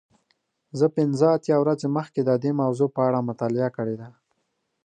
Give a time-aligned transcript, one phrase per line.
[0.79, 4.09] زه پنځه اتیا ورځې مخکې د دې موضوع په اړه مطالعه کړې ده.